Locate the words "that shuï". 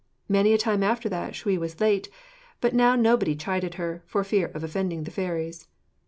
1.09-1.59